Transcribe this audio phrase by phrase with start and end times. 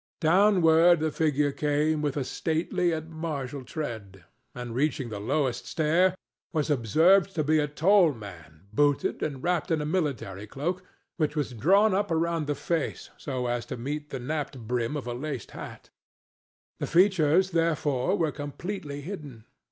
[0.19, 6.15] Downward the figure came with a stately and martial tread, and, reaching the lowest stair,
[6.51, 10.81] was observed to be a tall man booted and wrapped in a military cloak,
[11.17, 15.05] which was drawn up around the face so as to meet the napped brim of
[15.05, 15.91] a laced hat;
[16.79, 19.45] the features, therefore, were completely hidden.